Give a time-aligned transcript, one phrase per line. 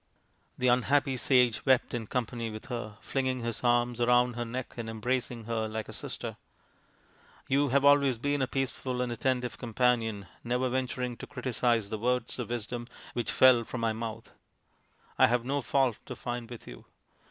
[0.57, 4.89] The unhappy sage wept in company with her, flinging his arms round her neck and
[4.89, 6.37] embracing her like a sister."
[7.47, 11.99] You have always been a peace ful and attentive companion, never venturing to criticise the
[11.99, 14.33] words of wisdom which fell from my mouth.
[15.19, 16.85] I have no fault to find with you.